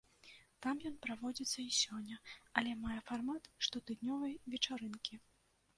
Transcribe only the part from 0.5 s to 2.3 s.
Там ён праводзіцца і сёння,